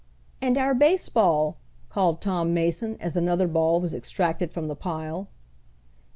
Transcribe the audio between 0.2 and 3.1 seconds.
"And our baseball," called Tom Mason,